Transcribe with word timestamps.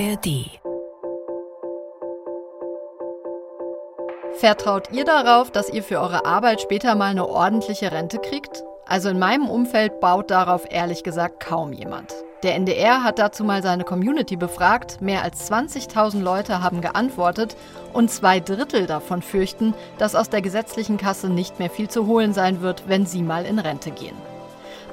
ARD. 0.00 0.60
Vertraut 4.38 4.92
ihr 4.92 5.04
darauf, 5.04 5.50
dass 5.50 5.70
ihr 5.70 5.82
für 5.82 5.98
eure 5.98 6.24
Arbeit 6.24 6.60
später 6.60 6.94
mal 6.94 7.10
eine 7.10 7.26
ordentliche 7.28 7.90
Rente 7.90 8.18
kriegt? 8.18 8.62
Also 8.86 9.08
in 9.08 9.18
meinem 9.18 9.48
Umfeld 9.48 9.98
baut 10.00 10.30
darauf 10.30 10.70
ehrlich 10.70 11.02
gesagt 11.02 11.40
kaum 11.40 11.72
jemand. 11.72 12.14
Der 12.44 12.54
NDR 12.54 13.02
hat 13.02 13.18
dazu 13.18 13.42
mal 13.42 13.62
seine 13.62 13.82
Community 13.82 14.36
befragt. 14.36 15.00
Mehr 15.00 15.24
als 15.24 15.50
20.000 15.50 16.20
Leute 16.20 16.62
haben 16.62 16.80
geantwortet 16.80 17.56
und 17.92 18.08
zwei 18.08 18.38
Drittel 18.38 18.86
davon 18.86 19.20
fürchten, 19.20 19.74
dass 19.98 20.14
aus 20.14 20.30
der 20.30 20.42
gesetzlichen 20.42 20.98
Kasse 20.98 21.28
nicht 21.28 21.58
mehr 21.58 21.70
viel 21.70 21.88
zu 21.88 22.06
holen 22.06 22.32
sein 22.32 22.60
wird, 22.60 22.84
wenn 22.88 23.04
sie 23.04 23.22
mal 23.22 23.44
in 23.44 23.58
Rente 23.58 23.90
gehen. 23.90 24.16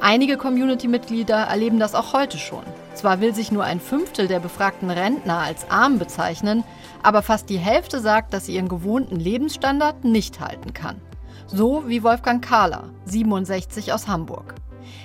Einige 0.01 0.37
Community-Mitglieder 0.37 1.35
erleben 1.35 1.79
das 1.79 1.95
auch 1.95 2.13
heute 2.13 2.37
schon. 2.37 2.63
Zwar 2.93 3.21
will 3.21 3.33
sich 3.33 3.51
nur 3.51 3.63
ein 3.63 3.79
Fünftel 3.79 4.27
der 4.27 4.39
befragten 4.39 4.89
Rentner 4.89 5.39
als 5.39 5.69
arm 5.69 5.99
bezeichnen, 5.99 6.63
aber 7.01 7.21
fast 7.21 7.49
die 7.49 7.57
Hälfte 7.57 7.99
sagt, 7.99 8.33
dass 8.33 8.45
sie 8.45 8.55
ihren 8.55 8.69
gewohnten 8.69 9.15
Lebensstandard 9.15 10.03
nicht 10.03 10.39
halten 10.39 10.73
kann. 10.73 11.01
So 11.47 11.83
wie 11.87 12.03
Wolfgang 12.03 12.43
Kahler, 12.43 12.89
67 13.05 13.93
aus 13.93 14.07
Hamburg. 14.07 14.55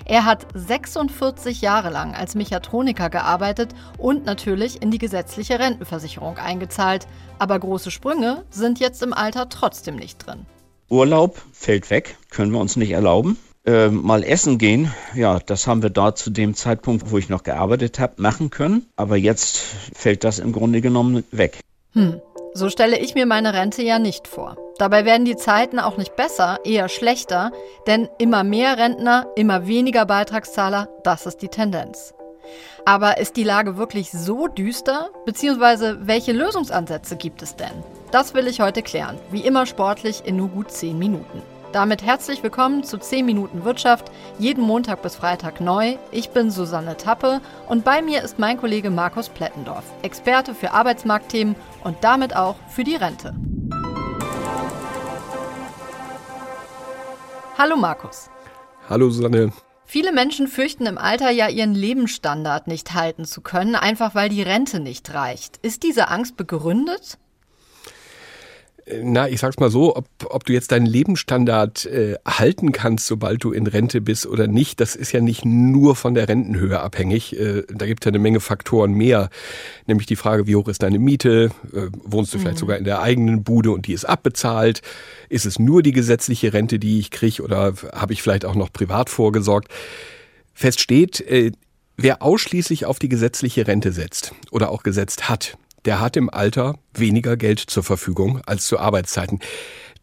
Er 0.04 0.24
hat 0.24 0.46
46 0.54 1.60
Jahre 1.60 1.90
lang 1.90 2.14
als 2.14 2.34
Mechatroniker 2.34 3.10
gearbeitet 3.10 3.74
und 3.98 4.24
natürlich 4.24 4.82
in 4.82 4.90
die 4.90 4.98
gesetzliche 4.98 5.58
Rentenversicherung 5.58 6.36
eingezahlt. 6.38 7.06
Aber 7.38 7.58
große 7.58 7.90
Sprünge 7.90 8.44
sind 8.50 8.80
jetzt 8.80 9.02
im 9.02 9.12
Alter 9.12 9.48
trotzdem 9.48 9.96
nicht 9.96 10.26
drin. 10.26 10.46
Urlaub 10.88 11.40
fällt 11.52 11.90
weg, 11.90 12.18
können 12.30 12.52
wir 12.52 12.60
uns 12.60 12.76
nicht 12.76 12.90
erlauben. 12.90 13.38
Äh, 13.66 13.88
mal 13.88 14.24
essen 14.24 14.56
gehen, 14.56 14.90
ja, 15.14 15.38
das 15.38 15.66
haben 15.66 15.82
wir 15.82 15.90
da 15.90 16.14
zu 16.14 16.30
dem 16.30 16.54
Zeitpunkt, 16.54 17.10
wo 17.10 17.18
ich 17.18 17.28
noch 17.28 17.42
gearbeitet 17.42 17.98
habe, 17.98 18.14
machen 18.16 18.48
können. 18.48 18.86
Aber 18.96 19.16
jetzt 19.16 19.58
fällt 19.94 20.24
das 20.24 20.38
im 20.38 20.52
Grunde 20.52 20.80
genommen 20.80 21.24
weg. 21.30 21.60
Hm, 21.92 22.22
so 22.54 22.70
stelle 22.70 22.98
ich 22.98 23.14
mir 23.14 23.26
meine 23.26 23.52
Rente 23.52 23.82
ja 23.82 23.98
nicht 23.98 24.26
vor. 24.26 24.56
Dabei 24.78 25.04
werden 25.04 25.26
die 25.26 25.36
Zeiten 25.36 25.78
auch 25.78 25.98
nicht 25.98 26.16
besser, 26.16 26.60
eher 26.64 26.88
schlechter, 26.88 27.52
denn 27.86 28.08
immer 28.18 28.44
mehr 28.44 28.78
Rentner, 28.78 29.26
immer 29.36 29.66
weniger 29.66 30.06
Beitragszahler, 30.06 30.88
das 31.04 31.26
ist 31.26 31.42
die 31.42 31.48
Tendenz. 31.48 32.14
Aber 32.86 33.18
ist 33.18 33.36
die 33.36 33.44
Lage 33.44 33.76
wirklich 33.76 34.10
so 34.10 34.46
düster? 34.48 35.10
Beziehungsweise 35.26 35.98
welche 36.06 36.32
Lösungsansätze 36.32 37.16
gibt 37.16 37.42
es 37.42 37.56
denn? 37.56 37.84
Das 38.10 38.32
will 38.32 38.46
ich 38.46 38.60
heute 38.60 38.82
klären, 38.82 39.18
wie 39.30 39.44
immer 39.44 39.66
sportlich 39.66 40.22
in 40.24 40.36
nur 40.36 40.48
gut 40.48 40.70
10 40.70 40.98
Minuten. 40.98 41.42
Damit 41.72 42.02
herzlich 42.02 42.42
willkommen 42.42 42.82
zu 42.82 42.98
10 42.98 43.24
Minuten 43.24 43.64
Wirtschaft, 43.64 44.10
jeden 44.40 44.64
Montag 44.64 45.02
bis 45.02 45.14
Freitag 45.14 45.60
neu. 45.60 45.98
Ich 46.10 46.30
bin 46.30 46.50
Susanne 46.50 46.96
Tappe 46.96 47.40
und 47.68 47.84
bei 47.84 48.02
mir 48.02 48.24
ist 48.24 48.40
mein 48.40 48.56
Kollege 48.56 48.90
Markus 48.90 49.28
Plettendorf, 49.28 49.84
Experte 50.02 50.52
für 50.56 50.72
Arbeitsmarktthemen 50.72 51.54
und 51.84 51.96
damit 52.00 52.34
auch 52.34 52.56
für 52.68 52.82
die 52.82 52.96
Rente. 52.96 53.36
Hallo 57.56 57.76
Markus. 57.76 58.30
Hallo 58.88 59.08
Susanne. 59.08 59.52
Viele 59.84 60.10
Menschen 60.10 60.48
fürchten 60.48 60.86
im 60.86 60.98
Alter 60.98 61.30
ja 61.30 61.48
ihren 61.48 61.76
Lebensstandard 61.76 62.66
nicht 62.66 62.94
halten 62.94 63.24
zu 63.24 63.42
können, 63.42 63.76
einfach 63.76 64.16
weil 64.16 64.28
die 64.28 64.42
Rente 64.42 64.80
nicht 64.80 65.14
reicht. 65.14 65.58
Ist 65.58 65.84
diese 65.84 66.08
Angst 66.08 66.36
begründet? 66.36 67.18
Na, 69.02 69.28
ich 69.28 69.40
sag's 69.40 69.58
mal 69.58 69.70
so, 69.70 69.96
ob, 69.96 70.06
ob 70.24 70.44
du 70.44 70.52
jetzt 70.52 70.72
deinen 70.72 70.86
Lebensstandard 70.86 71.86
äh, 71.86 72.16
halten 72.26 72.72
kannst, 72.72 73.06
sobald 73.06 73.42
du 73.44 73.52
in 73.52 73.66
Rente 73.66 74.00
bist 74.00 74.26
oder 74.26 74.46
nicht, 74.46 74.80
das 74.80 74.96
ist 74.96 75.12
ja 75.12 75.20
nicht 75.20 75.44
nur 75.44 75.96
von 75.96 76.14
der 76.14 76.28
Rentenhöhe 76.28 76.80
abhängig. 76.80 77.38
Äh, 77.38 77.64
da 77.68 77.86
gibt 77.86 78.04
ja 78.04 78.10
eine 78.10 78.18
Menge 78.18 78.40
Faktoren 78.40 78.92
mehr. 78.92 79.30
Nämlich 79.86 80.06
die 80.06 80.16
Frage, 80.16 80.46
wie 80.46 80.56
hoch 80.56 80.68
ist 80.68 80.82
deine 80.82 80.98
Miete? 80.98 81.50
Äh, 81.72 81.88
wohnst 82.04 82.34
du 82.34 82.38
vielleicht 82.38 82.56
mhm. 82.56 82.60
sogar 82.60 82.78
in 82.78 82.84
der 82.84 83.02
eigenen 83.02 83.42
Bude 83.44 83.70
und 83.70 83.86
die 83.86 83.92
ist 83.92 84.04
abbezahlt? 84.04 84.82
Ist 85.28 85.46
es 85.46 85.58
nur 85.58 85.82
die 85.82 85.92
gesetzliche 85.92 86.52
Rente, 86.52 86.78
die 86.78 86.98
ich 86.98 87.10
kriege 87.10 87.42
oder 87.42 87.74
habe 87.92 88.12
ich 88.12 88.22
vielleicht 88.22 88.44
auch 88.44 88.54
noch 88.54 88.72
privat 88.72 89.10
vorgesorgt? 89.10 89.68
Fest 90.54 90.80
steht, 90.80 91.20
äh, 91.20 91.52
wer 91.96 92.22
ausschließlich 92.22 92.86
auf 92.86 92.98
die 92.98 93.08
gesetzliche 93.08 93.66
Rente 93.66 93.92
setzt 93.92 94.32
oder 94.50 94.70
auch 94.70 94.82
gesetzt 94.82 95.28
hat, 95.28 95.56
der 95.84 96.00
hat 96.00 96.16
im 96.16 96.30
Alter 96.30 96.76
weniger 96.94 97.36
Geld 97.36 97.60
zur 97.60 97.82
Verfügung 97.82 98.40
als 98.46 98.66
zu 98.66 98.78
Arbeitszeiten. 98.78 99.40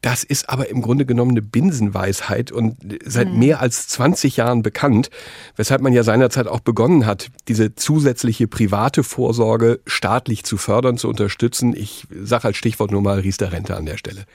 Das 0.01 0.23
ist 0.23 0.47
aber 0.47 0.69
im 0.69 0.81
Grunde 0.81 1.05
genommen 1.05 1.31
eine 1.31 1.41
Binsenweisheit 1.41 2.51
und 2.51 2.77
seit 3.03 3.29
mhm. 3.29 3.39
mehr 3.39 3.61
als 3.61 3.87
20 3.87 4.37
Jahren 4.37 4.61
bekannt, 4.61 5.09
weshalb 5.55 5.81
man 5.81 5.91
ja 5.91 6.03
seinerzeit 6.03 6.47
auch 6.47 6.59
begonnen 6.59 7.07
hat, 7.07 7.29
diese 7.47 7.73
zusätzliche 7.73 8.47
private 8.47 9.03
Vorsorge 9.03 9.79
staatlich 9.87 10.43
zu 10.43 10.57
fördern, 10.57 10.97
zu 10.97 11.09
unterstützen. 11.09 11.75
Ich 11.75 12.05
sage 12.11 12.45
als 12.45 12.57
Stichwort 12.57 12.91
nur 12.91 13.01
mal 13.01 13.19
Riester-Rente 13.19 13.75
an 13.75 13.87
der 13.87 13.97
Stelle. 13.97 14.25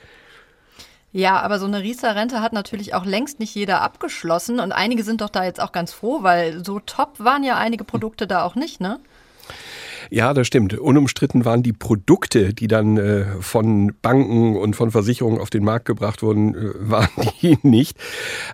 Ja, 1.12 1.40
aber 1.40 1.58
so 1.58 1.66
eine 1.66 1.82
Riester-Rente 1.82 2.40
hat 2.40 2.52
natürlich 2.52 2.94
auch 2.94 3.04
längst 3.04 3.38
nicht 3.38 3.54
jeder 3.54 3.82
abgeschlossen 3.82 4.58
und 4.58 4.72
einige 4.72 5.04
sind 5.04 5.20
doch 5.20 5.28
da 5.28 5.44
jetzt 5.44 5.60
auch 5.60 5.70
ganz 5.70 5.92
froh, 5.92 6.22
weil 6.22 6.64
so 6.64 6.80
top 6.80 7.20
waren 7.20 7.44
ja 7.44 7.56
einige 7.56 7.84
Produkte 7.84 8.26
da 8.26 8.44
auch 8.44 8.54
nicht, 8.54 8.80
ne? 8.80 8.98
Ja, 10.14 10.34
das 10.34 10.46
stimmt. 10.46 10.78
Unumstritten 10.78 11.46
waren 11.46 11.62
die 11.62 11.72
Produkte, 11.72 12.52
die 12.52 12.66
dann 12.66 12.98
äh, 12.98 13.24
von 13.40 13.94
Banken 14.02 14.56
und 14.56 14.76
von 14.76 14.90
Versicherungen 14.90 15.40
auf 15.40 15.48
den 15.48 15.64
Markt 15.64 15.86
gebracht 15.86 16.22
wurden, 16.22 16.54
äh, 16.54 16.70
waren 16.80 17.08
die 17.40 17.56
nicht. 17.62 17.96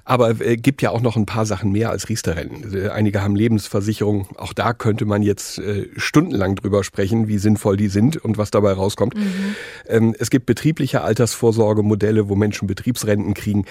Aber 0.04 0.40
äh, 0.40 0.56
gibt 0.56 0.82
ja 0.82 0.90
auch 0.90 1.00
noch 1.00 1.16
ein 1.16 1.26
paar 1.26 1.46
Sachen 1.46 1.72
mehr 1.72 1.90
als 1.90 2.08
Riester-Renten. 2.08 2.76
Äh, 2.76 2.90
einige 2.90 3.24
haben 3.24 3.34
Lebensversicherungen. 3.34 4.26
Auch 4.36 4.52
da 4.52 4.72
könnte 4.72 5.04
man 5.04 5.22
jetzt 5.22 5.58
äh, 5.58 5.88
stundenlang 5.96 6.54
drüber 6.54 6.84
sprechen, 6.84 7.26
wie 7.26 7.38
sinnvoll 7.38 7.76
die 7.76 7.88
sind 7.88 8.18
und 8.18 8.38
was 8.38 8.52
dabei 8.52 8.74
rauskommt. 8.74 9.16
Mhm. 9.16 9.56
Ähm, 9.88 10.14
es 10.16 10.30
gibt 10.30 10.46
betriebliche 10.46 11.00
Altersvorsorgemodelle, 11.02 12.28
wo 12.28 12.36
Menschen 12.36 12.68
Betriebsrenten 12.68 13.34
kriegen. 13.34 13.64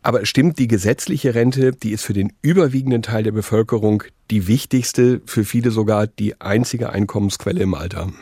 Aber 0.00 0.24
stimmt, 0.24 0.58
die 0.58 0.68
gesetzliche 0.68 1.34
Rente, 1.34 1.72
die 1.72 1.90
ist 1.90 2.02
für 2.02 2.14
den 2.14 2.32
überwiegenden 2.40 3.02
Teil 3.02 3.24
der 3.24 3.32
Bevölkerung 3.32 4.04
die 4.30 4.46
wichtigste, 4.46 5.20
für 5.26 5.44
viele 5.44 5.70
sogar 5.70 6.06
die 6.06 6.40
einzige 6.40 6.90
Einkommensquelle 6.90 7.62
im 7.62 7.74
Alter. 7.74 8.12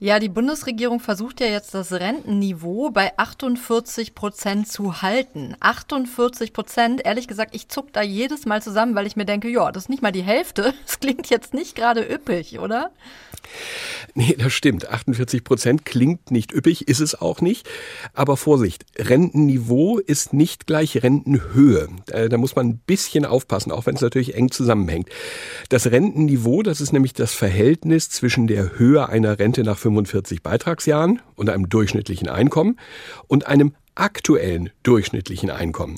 Ja, 0.00 0.20
die 0.20 0.28
Bundesregierung 0.28 1.00
versucht 1.00 1.40
ja 1.40 1.48
jetzt 1.48 1.74
das 1.74 1.92
Rentenniveau 1.92 2.90
bei 2.90 3.18
48 3.18 4.14
Prozent 4.14 4.68
zu 4.68 5.02
halten. 5.02 5.56
48 5.58 6.52
Prozent, 6.52 7.04
ehrlich 7.04 7.26
gesagt, 7.26 7.52
ich 7.52 7.68
zuck 7.68 7.92
da 7.92 8.00
jedes 8.00 8.46
Mal 8.46 8.62
zusammen, 8.62 8.94
weil 8.94 9.08
ich 9.08 9.16
mir 9.16 9.24
denke, 9.24 9.48
ja, 9.48 9.72
das 9.72 9.84
ist 9.84 9.88
nicht 9.88 10.00
mal 10.02 10.12
die 10.12 10.22
Hälfte. 10.22 10.72
Das 10.88 11.00
klingt 11.00 11.28
jetzt 11.28 11.52
nicht 11.52 11.74
gerade 11.74 12.00
üppig, 12.02 12.60
oder? 12.60 12.90
Nee, 14.14 14.36
das 14.38 14.52
stimmt. 14.52 14.88
48 14.88 15.44
Prozent 15.44 15.84
klingt 15.84 16.30
nicht 16.30 16.52
üppig, 16.52 16.88
ist 16.88 17.00
es 17.00 17.20
auch 17.20 17.40
nicht. 17.40 17.68
Aber 18.14 18.36
Vorsicht, 18.36 18.86
Rentenniveau 18.96 19.98
ist 19.98 20.32
nicht 20.32 20.66
gleich 20.66 21.02
Rentenhöhe. 21.02 21.88
Da 22.06 22.36
muss 22.36 22.56
man 22.56 22.68
ein 22.68 22.78
bisschen 22.78 23.24
aufpassen, 23.24 23.70
auch 23.70 23.86
wenn 23.86 23.96
es 23.96 24.00
natürlich 24.00 24.34
eng 24.34 24.50
zusammenhängt. 24.50 25.08
Das 25.68 25.90
Rentenniveau, 25.90 26.62
das 26.62 26.80
ist 26.80 26.92
nämlich 26.92 27.12
das 27.12 27.34
Verhältnis 27.34 28.10
zwischen 28.10 28.46
der 28.46 28.78
Höhe 28.78 29.08
einer 29.08 29.38
Rente 29.38 29.62
nach 29.62 29.78
45 29.88 30.42
Beitragsjahren 30.42 31.20
und 31.34 31.50
einem 31.50 31.68
durchschnittlichen 31.68 32.28
Einkommen 32.28 32.78
und 33.26 33.46
einem 33.46 33.74
aktuellen 33.98 34.70
durchschnittlichen 34.82 35.50
Einkommen. 35.50 35.96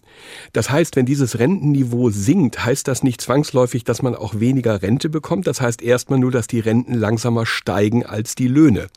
Das 0.53 0.71
heißt, 0.71 0.97
wenn 0.97 1.07
dieses 1.07 1.39
Rentenniveau 1.39 2.11
sinkt, 2.11 2.65
heißt 2.65 2.89
das 2.89 3.03
nicht 3.03 3.21
zwangsläufig, 3.21 3.85
dass 3.85 4.03
man 4.03 4.15
auch 4.15 4.41
weniger 4.41 4.83
Rente 4.83 5.09
bekommt. 5.09 5.47
Das 5.47 5.61
heißt 5.61 5.83
erstmal 5.83 6.19
nur, 6.19 6.31
dass 6.31 6.47
die 6.47 6.61
Renten 6.61 6.95
langsamer 6.95 7.47
steigen 7.47 8.05
als 8.05 8.35
die 8.35 8.49
Löhne. 8.49 8.89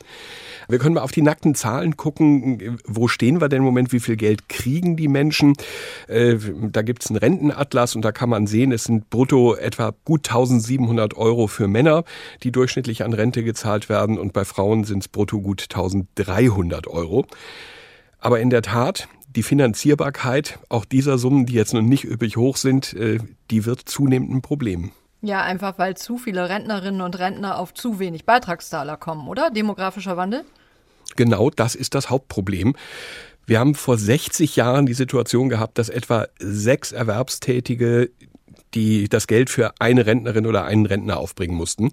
Wir 0.68 0.78
können 0.78 0.94
mal 0.94 1.02
auf 1.02 1.12
die 1.12 1.22
nackten 1.22 1.54
Zahlen 1.54 1.96
gucken. 1.96 2.78
Wo 2.86 3.08
stehen 3.08 3.40
wir 3.40 3.48
denn 3.48 3.58
im 3.58 3.64
Moment? 3.64 3.92
Wie 3.92 4.00
viel 4.00 4.16
Geld 4.16 4.48
kriegen 4.48 4.96
die 4.96 5.08
Menschen? 5.08 5.54
Äh, 6.08 6.36
da 6.70 6.82
gibt 6.82 7.04
es 7.04 7.10
einen 7.10 7.18
Rentenatlas 7.18 7.94
und 7.96 8.02
da 8.02 8.12
kann 8.12 8.30
man 8.30 8.46
sehen, 8.46 8.72
es 8.72 8.84
sind 8.84 9.10
brutto 9.10 9.54
etwa 9.54 9.92
gut 10.04 10.28
1700 10.28 11.16
Euro 11.16 11.46
für 11.46 11.68
Männer, 11.68 12.04
die 12.42 12.52
durchschnittlich 12.52 13.04
an 13.04 13.12
Rente 13.12 13.44
gezahlt 13.44 13.88
werden 13.88 14.18
und 14.18 14.32
bei 14.32 14.44
Frauen 14.44 14.84
sind 14.84 15.00
es 15.00 15.08
brutto 15.08 15.40
gut 15.40 15.62
1300 15.70 16.86
Euro. 16.86 17.26
Aber 18.24 18.40
in 18.40 18.48
der 18.48 18.62
Tat, 18.62 19.06
die 19.28 19.42
Finanzierbarkeit 19.42 20.58
auch 20.70 20.86
dieser 20.86 21.18
Summen, 21.18 21.44
die 21.44 21.52
jetzt 21.52 21.74
noch 21.74 21.82
nicht 21.82 22.04
üppig 22.04 22.38
hoch 22.38 22.56
sind, 22.56 22.94
äh, 22.94 23.18
die 23.50 23.66
wird 23.66 23.82
zunehmend 23.86 24.30
ein 24.30 24.40
Problem. 24.40 24.92
Ja, 25.20 25.42
einfach 25.42 25.78
weil 25.78 25.94
zu 25.98 26.16
viele 26.16 26.48
Rentnerinnen 26.48 27.02
und 27.02 27.18
Rentner 27.18 27.58
auf 27.58 27.74
zu 27.74 27.98
wenig 27.98 28.24
Beitragszahler 28.24 28.96
kommen, 28.96 29.28
oder? 29.28 29.50
Demografischer 29.50 30.16
Wandel? 30.16 30.46
Genau 31.16 31.50
das 31.50 31.74
ist 31.74 31.94
das 31.94 32.08
Hauptproblem. 32.08 32.74
Wir 33.44 33.60
haben 33.60 33.74
vor 33.74 33.98
60 33.98 34.56
Jahren 34.56 34.86
die 34.86 34.94
Situation 34.94 35.50
gehabt, 35.50 35.76
dass 35.76 35.90
etwa 35.90 36.26
sechs 36.38 36.92
Erwerbstätige 36.92 38.10
die 38.74 39.08
das 39.08 39.26
Geld 39.26 39.50
für 39.50 39.72
eine 39.78 40.06
Rentnerin 40.06 40.46
oder 40.46 40.64
einen 40.64 40.86
Rentner 40.86 41.18
aufbringen 41.18 41.56
mussten. 41.56 41.90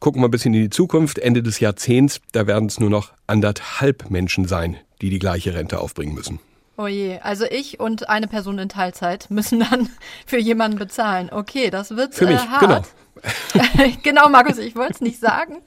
Gucken 0.00 0.22
wir 0.22 0.28
ein 0.28 0.30
bisschen 0.30 0.54
in 0.54 0.62
die 0.62 0.70
Zukunft. 0.70 1.18
Ende 1.18 1.42
des 1.42 1.60
Jahrzehnts, 1.60 2.20
da 2.32 2.46
werden 2.46 2.66
es 2.66 2.80
nur 2.80 2.90
noch 2.90 3.12
anderthalb 3.26 4.10
Menschen 4.10 4.46
sein, 4.46 4.76
die 5.00 5.10
die 5.10 5.18
gleiche 5.18 5.54
Rente 5.54 5.80
aufbringen 5.80 6.14
müssen. 6.14 6.40
Oh 6.78 6.86
je, 6.86 7.20
also 7.20 7.46
ich 7.46 7.80
und 7.80 8.10
eine 8.10 8.28
Person 8.28 8.58
in 8.58 8.68
Teilzeit 8.68 9.30
müssen 9.30 9.60
dann 9.60 9.88
für 10.26 10.38
jemanden 10.38 10.78
bezahlen. 10.78 11.30
Okay, 11.32 11.70
das 11.70 11.96
wird 11.96 12.14
für 12.14 12.26
mich, 12.26 12.36
äh, 12.36 12.48
hart. 12.48 12.60
Genau. 12.60 12.82
genau, 14.02 14.28
Markus, 14.28 14.58
ich 14.58 14.76
wollte 14.76 14.92
es 14.94 15.00
nicht 15.00 15.18
sagen. 15.18 15.62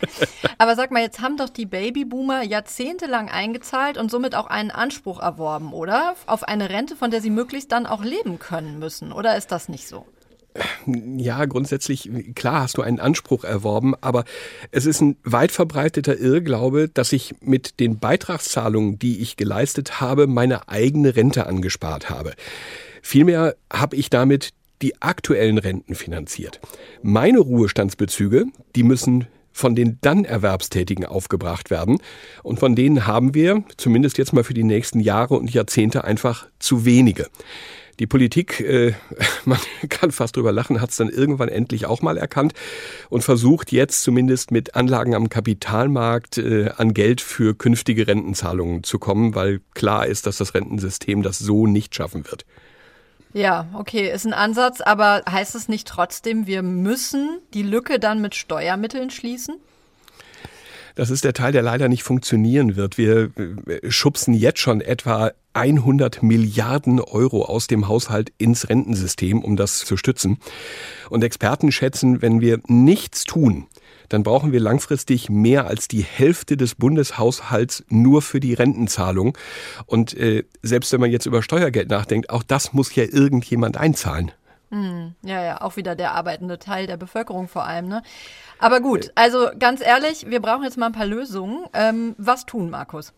Aber 0.59 0.75
sag 0.75 0.91
mal, 0.91 1.01
jetzt 1.01 1.19
haben 1.19 1.35
doch 1.35 1.50
die 1.50 1.65
Babyboomer 1.65 2.44
jahrzehntelang 2.44 3.27
eingezahlt 3.27 3.97
und 3.97 4.12
somit 4.12 4.35
auch 4.35 4.45
einen 4.45 4.69
Anspruch 4.69 5.19
erworben, 5.19 5.73
oder? 5.73 6.15
Auf 6.27 6.44
eine 6.44 6.69
Rente, 6.69 6.95
von 6.95 7.09
der 7.09 7.21
sie 7.21 7.31
möglichst 7.31 7.71
dann 7.71 7.88
auch 7.88 8.03
leben 8.03 8.38
können 8.38 8.77
müssen. 8.77 9.12
Oder 9.12 9.35
ist 9.35 9.51
das 9.51 9.67
nicht 9.67 9.88
so? 9.88 10.05
Ja, 11.17 11.45
grundsätzlich, 11.45 12.09
klar 12.35 12.61
hast 12.63 12.77
du 12.77 12.81
einen 12.81 13.00
Anspruch 13.00 13.44
erworben, 13.44 13.94
aber 14.01 14.25
es 14.71 14.85
ist 14.85 15.01
ein 15.01 15.17
weit 15.23 15.51
verbreiteter 15.51 16.17
Irrglaube, 16.17 16.89
dass 16.89 17.13
ich 17.13 17.35
mit 17.41 17.79
den 17.79 18.00
Beitragszahlungen, 18.00 19.00
die 19.00 19.19
ich 19.19 19.38
geleistet 19.38 20.01
habe, 20.01 20.27
meine 20.27 20.67
eigene 20.67 21.15
Rente 21.15 21.45
angespart 21.45 22.09
habe. 22.09 22.33
Vielmehr 23.01 23.56
habe 23.71 23.95
ich 23.95 24.09
damit 24.09 24.50
die 24.81 25.01
aktuellen 25.01 25.57
Renten 25.57 25.95
finanziert. 25.95 26.59
Meine 27.01 27.39
Ruhestandsbezüge, 27.39 28.45
die 28.75 28.83
müssen 28.83 29.27
von 29.51 29.75
den 29.75 29.97
dann 30.01 30.25
Erwerbstätigen 30.25 31.05
aufgebracht 31.05 31.69
werden. 31.69 31.97
Und 32.44 32.59
von 32.59 32.75
denen 32.75 33.05
haben 33.05 33.33
wir, 33.33 33.63
zumindest 33.77 34.17
jetzt 34.17 34.31
mal 34.31 34.44
für 34.44 34.53
die 34.53 34.63
nächsten 34.63 35.01
Jahre 35.01 35.35
und 35.35 35.53
Jahrzehnte, 35.53 36.03
einfach 36.05 36.47
zu 36.59 36.85
wenige. 36.85 37.27
Die 38.00 38.07
Politik, 38.07 38.62
äh, 38.62 38.94
man 39.46 39.60
kann 39.90 40.12
fast 40.12 40.36
drüber 40.36 40.51
lachen, 40.51 40.81
hat 40.81 40.92
es 40.92 40.98
dann 40.98 41.10
irgendwann 41.10 41.50
endlich 41.50 41.86
auch 41.86 42.01
mal 42.01 42.18
erkannt 42.18 42.54
und 43.10 43.24
versucht 43.24 43.72
jetzt 43.72 44.01
zumindest 44.01 44.51
mit 44.51 44.75
Anlagen 44.75 45.16
am 45.16 45.30
Kapitalmarkt 45.30 46.38
äh, 46.38 46.69
an 46.75 46.94
Geld 46.94 47.22
für 47.22 47.56
künftige 47.56 48.07
Rentenzahlungen 48.07 48.84
zu 48.84 49.00
kommen, 49.00 49.36
weil 49.36 49.62
klar 49.74 50.07
ist, 50.07 50.25
dass 50.25 50.38
das 50.38 50.54
Rentensystem 50.54 51.22
das 51.22 51.40
so 51.40 51.68
nicht 51.68 51.94
schaffen 51.94 52.25
wird. 52.25 52.46
Ja, 53.34 53.68
okay, 53.74 54.12
ist 54.12 54.25
ein 54.25 54.34
Ansatz, 54.34 54.81
aber 54.81 55.22
heißt 55.30 55.54
es 55.54 55.68
nicht 55.68 55.88
trotzdem, 55.88 56.48
wir 56.48 56.63
müssen 56.63 57.40
die 57.54 57.62
Lücke 57.62 58.00
dann 58.00 58.22
mit 58.22 58.34
Steuermitteln 58.34 59.12
schließen? 59.12 59.57
Das 61.00 61.12
ist 61.12 61.24
der 61.24 61.31
Teil, 61.31 61.54
der 61.54 61.62
leider 61.62 61.88
nicht 61.88 62.04
funktionieren 62.04 62.75
wird. 62.75 62.98
Wir 62.98 63.31
äh, 63.38 63.90
schubsen 63.90 64.34
jetzt 64.34 64.60
schon 64.60 64.81
etwa 64.81 65.31
100 65.54 66.22
Milliarden 66.22 67.00
Euro 67.00 67.46
aus 67.46 67.68
dem 67.68 67.88
Haushalt 67.88 68.34
ins 68.38 68.68
Rentensystem, 68.68 69.42
um 69.42 69.56
das 69.56 69.80
zu 69.80 69.96
stützen. 69.96 70.40
Und 71.10 71.24
Experten 71.24 71.72
schätzen, 71.72 72.22
wenn 72.22 72.42
wir 72.42 72.60
nichts 72.68 73.24
tun, 73.24 73.68
dann 74.10 74.24
brauchen 74.24 74.51
wir 74.51 74.60
langfristig 74.60 75.30
mehr 75.30 75.68
als 75.68 75.88
die 75.88 76.04
Hälfte 76.04 76.57
des 76.57 76.75
Bundeshaushalts 76.75 77.86
nur 77.88 78.22
für 78.22 78.42
die 78.42 78.54
Rentenzahlung. 78.54 79.38
Und 79.86 80.18
äh, 80.18 80.44
selbst 80.63 80.92
wenn 80.92 81.00
man 81.00 81.12
jetzt 81.12 81.28
über 81.28 81.42
Steuergeld 81.42 81.90
nachdenkt, 81.90 82.30
auch 82.30 82.44
das 82.44 82.74
muss 82.74 82.94
ja 82.94 83.06
irgendjemand 83.06 83.78
einzahlen. 83.78 84.34
Hm, 84.71 85.16
ja, 85.24 85.44
ja, 85.44 85.62
auch 85.62 85.77
wieder 85.77 85.95
der 85.95 86.12
arbeitende 86.13 86.60
Teil 86.60 86.86
der 86.86 86.98
Bevölkerung 86.98 87.48
vor 87.48 87.66
allem. 87.66 87.88
Ne? 87.88 88.04
Aber 88.60 88.81
gut, 88.81 89.12
also 89.16 89.48
ganz 89.57 89.81
ehrlich, 89.81 90.30
wir 90.30 90.42
brauchen 90.42 90.63
jetzt 90.63 90.77
mal 90.77 90.88
ein 90.88 90.92
paar 90.92 91.07
Lösungen. 91.07 91.66
Ähm, 91.74 92.16
was 92.18 92.45
tun, 92.45 92.69
Markus? 92.69 93.13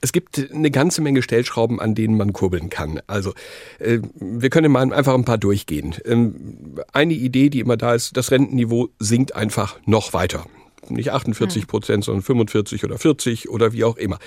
Es 0.00 0.12
gibt 0.12 0.50
eine 0.52 0.70
ganze 0.70 1.00
Menge 1.02 1.22
Stellschrauben, 1.22 1.80
an 1.80 1.94
denen 1.94 2.16
man 2.16 2.32
kurbeln 2.32 2.70
kann. 2.70 3.00
Also 3.06 3.32
äh, 3.78 3.98
wir 4.14 4.50
können 4.50 4.70
mal 4.70 4.92
einfach 4.92 5.14
ein 5.14 5.24
paar 5.24 5.38
durchgehen. 5.38 5.94
Ähm, 6.04 6.78
eine 6.92 7.14
Idee, 7.14 7.50
die 7.50 7.60
immer 7.60 7.76
da 7.76 7.94
ist, 7.94 8.16
das 8.16 8.30
Rentenniveau 8.30 8.88
sinkt 8.98 9.34
einfach 9.34 9.78
noch 9.84 10.12
weiter. 10.12 10.46
Nicht 10.88 11.10
48 11.10 11.66
Prozent, 11.66 12.04
sondern 12.04 12.22
45 12.22 12.84
oder 12.84 12.98
40 12.98 13.48
oder 13.48 13.72
wie 13.72 13.84
auch 13.84 13.96
immer. 13.96 14.18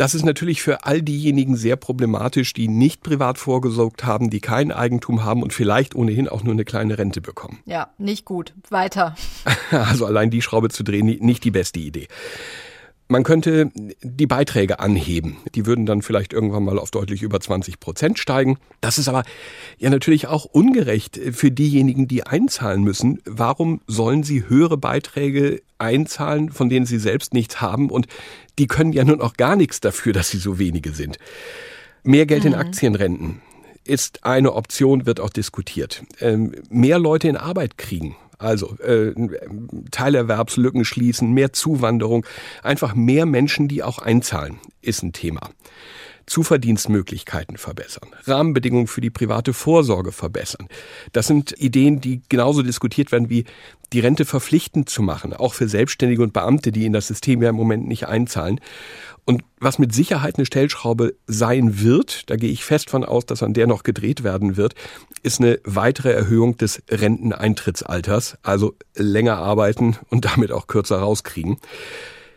Das 0.00 0.14
ist 0.14 0.24
natürlich 0.24 0.62
für 0.62 0.86
all 0.86 1.02
diejenigen 1.02 1.56
sehr 1.56 1.76
problematisch, 1.76 2.54
die 2.54 2.68
nicht 2.68 3.02
privat 3.02 3.36
vorgesorgt 3.36 4.02
haben, 4.02 4.30
die 4.30 4.40
kein 4.40 4.72
Eigentum 4.72 5.24
haben 5.24 5.42
und 5.42 5.52
vielleicht 5.52 5.94
ohnehin 5.94 6.26
auch 6.26 6.42
nur 6.42 6.54
eine 6.54 6.64
kleine 6.64 6.96
Rente 6.96 7.20
bekommen. 7.20 7.58
Ja, 7.66 7.90
nicht 7.98 8.24
gut. 8.24 8.54
Weiter. 8.70 9.14
Also 9.70 10.06
allein 10.06 10.30
die 10.30 10.40
Schraube 10.40 10.70
zu 10.70 10.82
drehen, 10.82 11.06
nicht 11.06 11.44
die 11.44 11.50
beste 11.50 11.80
Idee. 11.80 12.08
Man 13.10 13.24
könnte 13.24 13.72
die 14.02 14.28
Beiträge 14.28 14.78
anheben. 14.78 15.38
Die 15.56 15.66
würden 15.66 15.84
dann 15.84 16.00
vielleicht 16.00 16.32
irgendwann 16.32 16.62
mal 16.62 16.78
auf 16.78 16.92
deutlich 16.92 17.22
über 17.22 17.40
20 17.40 17.80
Prozent 17.80 18.20
steigen. 18.20 18.56
Das 18.80 18.98
ist 18.98 19.08
aber 19.08 19.24
ja 19.78 19.90
natürlich 19.90 20.28
auch 20.28 20.44
ungerecht 20.44 21.18
für 21.32 21.50
diejenigen, 21.50 22.06
die 22.06 22.22
einzahlen 22.22 22.84
müssen. 22.84 23.20
Warum 23.24 23.80
sollen 23.88 24.22
sie 24.22 24.48
höhere 24.48 24.76
Beiträge 24.76 25.60
einzahlen, 25.78 26.52
von 26.52 26.68
denen 26.68 26.86
sie 26.86 27.00
selbst 27.00 27.34
nichts 27.34 27.60
haben? 27.60 27.90
Und 27.90 28.06
die 28.60 28.68
können 28.68 28.92
ja 28.92 29.02
nun 29.02 29.20
auch 29.20 29.32
gar 29.32 29.56
nichts 29.56 29.80
dafür, 29.80 30.12
dass 30.12 30.30
sie 30.30 30.38
so 30.38 30.60
wenige 30.60 30.92
sind. 30.92 31.18
Mehr 32.04 32.26
Geld 32.26 32.44
mhm. 32.44 32.52
in 32.52 32.54
Aktienrenten 32.54 33.42
ist 33.82 34.22
eine 34.22 34.52
Option, 34.52 35.04
wird 35.04 35.18
auch 35.18 35.30
diskutiert. 35.30 36.04
Ähm, 36.20 36.52
mehr 36.68 37.00
Leute 37.00 37.26
in 37.26 37.36
Arbeit 37.36 37.76
kriegen. 37.76 38.14
Also 38.40 38.78
äh, 38.78 39.12
Teilerwerbslücken 39.90 40.86
schließen, 40.86 41.32
mehr 41.32 41.52
Zuwanderung, 41.52 42.24
einfach 42.62 42.94
mehr 42.94 43.26
Menschen, 43.26 43.68
die 43.68 43.82
auch 43.82 43.98
einzahlen, 43.98 44.58
ist 44.80 45.02
ein 45.02 45.12
Thema. 45.12 45.50
Zuverdienstmöglichkeiten 46.30 47.56
verbessern, 47.56 48.10
Rahmenbedingungen 48.22 48.86
für 48.86 49.00
die 49.00 49.10
private 49.10 49.52
Vorsorge 49.52 50.12
verbessern. 50.12 50.68
Das 51.12 51.26
sind 51.26 51.52
Ideen, 51.58 52.00
die 52.00 52.22
genauso 52.28 52.62
diskutiert 52.62 53.10
werden 53.10 53.28
wie 53.28 53.46
die 53.92 53.98
Rente 53.98 54.24
verpflichtend 54.24 54.88
zu 54.88 55.02
machen, 55.02 55.32
auch 55.32 55.54
für 55.54 55.68
Selbstständige 55.68 56.22
und 56.22 56.32
Beamte, 56.32 56.70
die 56.70 56.86
in 56.86 56.92
das 56.92 57.08
System 57.08 57.42
ja 57.42 57.50
im 57.50 57.56
Moment 57.56 57.88
nicht 57.88 58.06
einzahlen. 58.06 58.60
Und 59.24 59.42
was 59.58 59.80
mit 59.80 59.92
Sicherheit 59.92 60.36
eine 60.36 60.46
Stellschraube 60.46 61.16
sein 61.26 61.80
wird, 61.80 62.30
da 62.30 62.36
gehe 62.36 62.50
ich 62.50 62.64
fest 62.64 62.90
von 62.90 63.04
aus, 63.04 63.26
dass 63.26 63.42
an 63.42 63.52
der 63.52 63.66
noch 63.66 63.82
gedreht 63.82 64.22
werden 64.22 64.56
wird, 64.56 64.76
ist 65.24 65.40
eine 65.40 65.58
weitere 65.64 66.12
Erhöhung 66.12 66.56
des 66.56 66.80
Renteneintrittsalters, 66.88 68.38
also 68.44 68.76
länger 68.94 69.38
arbeiten 69.38 69.96
und 70.10 70.26
damit 70.26 70.52
auch 70.52 70.68
kürzer 70.68 70.98
rauskriegen. 70.98 71.58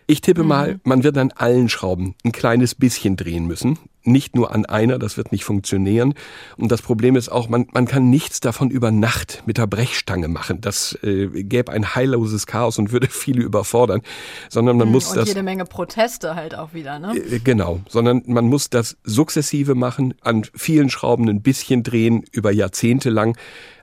Ich 0.08 0.22
tippe 0.22 0.44
mhm. 0.44 0.50
mal, 0.50 0.80
man 0.84 1.04
wird 1.04 1.18
an 1.18 1.32
allen 1.32 1.70
Schrauben 1.70 2.16
ein 2.24 2.32
kleines 2.32 2.76
bisschen 2.76 3.16
drehen 3.16 3.46
müssen. 3.46 3.80
Nicht 4.06 4.36
nur 4.36 4.52
an 4.52 4.66
einer, 4.66 5.00
das 5.00 5.16
wird 5.16 5.32
nicht 5.32 5.46
funktionieren. 5.46 6.14
Und 6.58 6.72
das 6.72 6.82
Problem 6.82 7.16
ist 7.16 7.30
auch, 7.30 7.48
man, 7.48 7.68
man 7.72 7.86
kann 7.86 8.10
nichts 8.10 8.42
davon 8.42 8.70
über 8.70 8.92
Nacht 8.92 9.44
mit 9.46 9.58
der 9.58 9.68
Brechstange 9.68 10.28
machen. 10.28 10.60
Das 10.60 10.98
äh, 11.04 11.28
gäbe 11.44 11.72
ein 11.72 11.96
heilloses 11.96 12.46
Chaos 12.46 12.78
und 12.80 12.92
würde 12.92 13.08
viele 13.10 13.42
überfordern. 13.42 14.02
Sondern 14.50 14.78
man 14.78 14.88
mhm, 14.88 14.94
muss 14.94 15.10
und 15.12 15.18
das. 15.18 15.30
jede 15.30 15.44
Menge 15.44 15.64
Proteste 15.64 16.36
halt 16.36 16.54
auch 16.56 16.74
wieder, 16.74 17.00
ne? 17.00 17.16
Äh, 17.16 17.40
genau. 17.40 17.80
Sondern 17.88 18.24
man 18.26 18.46
muss 18.46 18.70
das 18.70 18.98
sukzessive 19.04 19.74
machen, 19.74 20.16
an 20.22 20.44
vielen 20.54 20.90
Schrauben 20.90 21.30
ein 21.30 21.42
bisschen 21.42 21.84
drehen, 21.84 22.26
über 22.32 22.52
Jahrzehnte 22.52 23.10
lang. 23.10 23.38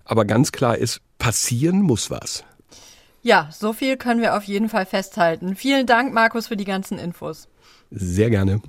Aber 0.04 0.26
ganz 0.26 0.52
klar 0.52 0.76
ist, 0.76 1.00
passieren 1.18 1.80
muss 1.80 2.10
was. 2.10 2.44
Ja, 3.22 3.48
so 3.52 3.72
viel 3.72 3.96
können 3.96 4.20
wir 4.20 4.36
auf 4.36 4.44
jeden 4.44 4.68
Fall 4.68 4.86
festhalten. 4.86 5.54
Vielen 5.54 5.86
Dank, 5.86 6.14
Markus, 6.14 6.46
für 6.48 6.56
die 6.56 6.64
ganzen 6.64 6.98
Infos. 6.98 7.48
Sehr 7.90 8.30
gerne. 8.30 8.62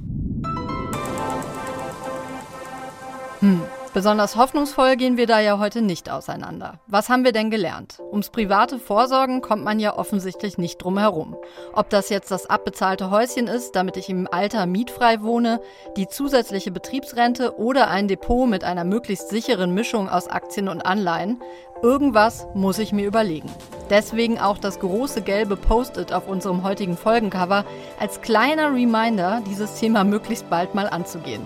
Hm. 3.40 3.62
Besonders 3.94 4.38
hoffnungsvoll 4.38 4.96
gehen 4.96 5.18
wir 5.18 5.28
da 5.28 5.42
ja 5.42 5.60
heute 5.60 5.82
nicht 5.82 6.10
auseinander. 6.10 6.80
Was 6.88 7.10
haben 7.10 7.26
wir 7.26 7.34
denn 7.34 7.52
gelernt? 7.52 8.00
Ums 8.10 8.30
private 8.30 8.80
Vorsorgen 8.80 9.42
kommt 9.42 9.66
man 9.66 9.82
ja 9.82 9.98
offensichtlich 9.98 10.58
nicht 10.58 10.78
drum 10.78 10.98
herum. 10.98 11.36
Ob 11.74 11.90
das 11.90 12.08
jetzt 12.08 12.32
das 12.32 12.50
abbezahlte 12.50 13.12
Häuschen 13.12 13.48
ist, 13.48 13.74
damit 13.74 13.98
ich 13.98 14.10
im 14.10 14.30
Alter 14.32 14.66
mietfrei 14.66 15.22
wohne, 15.22 15.60
die 15.98 16.08
zusätzliche 16.08 16.72
Betriebsrente 16.72 17.60
oder 17.60 17.90
ein 17.90 18.08
Depot 18.08 18.48
mit 18.48 18.64
einer 18.64 18.86
möglichst 18.86 19.28
sicheren 19.28 19.74
Mischung 19.74 20.08
aus 20.08 20.30
Aktien 20.30 20.70
und 20.70 20.86
Anleihen, 20.86 21.42
irgendwas 21.84 22.48
muss 22.54 22.80
ich 22.80 22.94
mir 22.94 23.06
überlegen. 23.06 23.52
Deswegen 23.90 24.40
auch 24.40 24.58
das 24.58 24.80
große 24.80 25.22
gelbe 25.22 25.58
Post-it 25.58 26.14
auf 26.14 26.30
unserem 26.30 26.64
heutigen 26.64 26.96
Folgencover 26.96 27.66
als 28.00 28.22
kleiner 28.22 28.74
Reminder, 28.74 29.42
dieses 29.46 29.76
Thema 29.76 30.06
möglichst 30.06 30.50
bald 30.50 30.76
mal 30.76 30.88
anzugehen. 30.88 31.46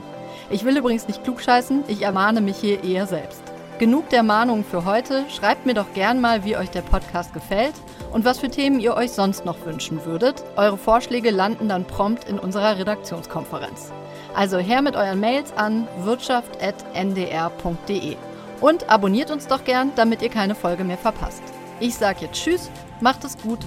Ich 0.49 0.63
will 0.63 0.77
übrigens 0.77 1.07
nicht 1.07 1.23
klugscheißen, 1.23 1.85
ich 1.87 2.03
ermahne 2.03 2.41
mich 2.41 2.57
hier 2.57 2.83
eher 2.83 3.07
selbst. 3.07 3.41
Genug 3.77 4.09
der 4.09 4.23
Mahnungen 4.23 4.63
für 4.63 4.85
heute. 4.85 5.25
Schreibt 5.29 5.65
mir 5.65 5.73
doch 5.73 5.91
gern 5.93 6.21
mal, 6.21 6.45
wie 6.45 6.55
euch 6.55 6.69
der 6.69 6.81
Podcast 6.81 7.33
gefällt 7.33 7.73
und 8.13 8.23
was 8.23 8.39
für 8.39 8.49
Themen 8.49 8.79
ihr 8.79 8.95
euch 8.95 9.11
sonst 9.11 9.43
noch 9.43 9.65
wünschen 9.65 10.05
würdet. 10.05 10.45
Eure 10.55 10.77
Vorschläge 10.77 11.29
landen 11.29 11.67
dann 11.67 11.83
prompt 11.83 12.29
in 12.29 12.39
unserer 12.39 12.77
Redaktionskonferenz. 12.77 13.91
Also 14.33 14.59
her 14.59 14.81
mit 14.81 14.95
euren 14.95 15.19
Mails 15.19 15.51
an 15.57 15.89
wirtschaft.ndr.de. 16.03 18.15
Und 18.61 18.89
abonniert 18.89 19.31
uns 19.31 19.47
doch 19.47 19.65
gern, 19.65 19.91
damit 19.97 20.21
ihr 20.21 20.29
keine 20.29 20.55
Folge 20.55 20.85
mehr 20.85 20.97
verpasst. 20.97 21.43
Ich 21.81 21.95
sage 21.95 22.19
jetzt 22.21 22.41
Tschüss, 22.41 22.71
macht 23.01 23.25
es 23.25 23.37
gut. 23.37 23.59